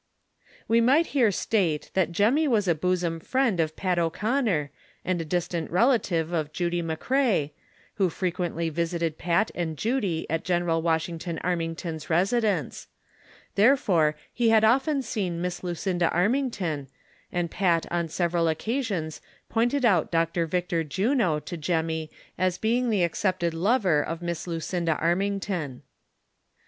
[0.67, 4.71] We might here state that Jemmy was a bosom friend of Pat O'Conner.
[5.05, 7.51] and a distant relative of Judy McCrea,
[7.97, 11.39] who frequently visited Pat and Judy at General Washington 72 THE
[11.99, 12.87] SOCIAL WAR OF 1900; OK, Armington's residence;
[13.53, 16.87] therefore he had often seen Miss Lucinda Aiaiingtoji,
[17.31, 20.47] and Pat on several occasions pointed out Dr.
[20.47, 22.09] Victor Juno to Jemmy
[22.39, 25.81] as being the accepted lover of Miss Lucinda Armingtou.